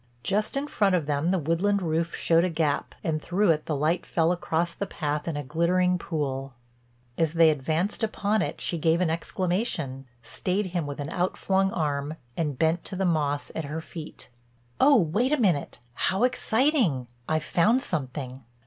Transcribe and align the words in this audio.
Just 0.23 0.57
in 0.57 0.65
front 0.67 0.95
of 0.95 1.05
them 1.05 1.29
the 1.29 1.37
woodland 1.37 1.83
roof 1.83 2.15
showed 2.15 2.43
a 2.43 2.49
gap, 2.49 2.95
and 3.03 3.21
through 3.21 3.51
it 3.51 3.67
the 3.67 3.75
light 3.75 4.03
fell 4.03 4.31
across 4.31 4.73
the 4.73 4.87
path 4.87 5.27
in 5.27 5.37
a 5.37 5.43
glittering 5.43 5.99
pool. 5.99 6.55
As 7.19 7.33
they 7.33 7.51
advanced 7.51 8.01
upon 8.03 8.41
it 8.41 8.59
she 8.59 8.79
gave 8.79 8.99
an 8.99 9.11
exclamation, 9.11 10.07
stayed 10.23 10.65
him 10.73 10.87
with 10.87 10.99
an 10.99 11.11
outflung 11.11 11.71
arm, 11.71 12.15
and 12.35 12.57
bent 12.57 12.83
to 12.85 12.95
the 12.95 13.05
moss 13.05 13.51
at 13.53 13.65
her 13.65 13.79
feet: 13.79 14.27
"Oh, 14.79 14.95
wait 14.95 15.31
a 15.31 15.37
minute—How 15.37 16.23
exciting! 16.23 17.05
I've 17.29 17.43
found 17.43 17.83
something." 17.83 18.43